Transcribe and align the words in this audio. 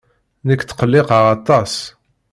Nekk 0.47 0.61
tqelliqeɣ 0.63 1.25
aṭas. 1.35 1.73